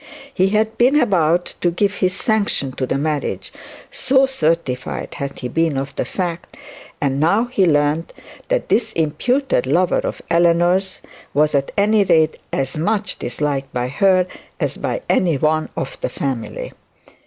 [0.33, 3.53] He had been about to give his sanction to the marriage,
[3.91, 6.57] so certified had he been of this fact;
[6.99, 8.11] and now he learnt
[8.47, 11.03] that this imputed lover of Eleanor's
[11.35, 14.25] was at any rage as much disliked by her
[14.59, 16.73] as by any one of the family.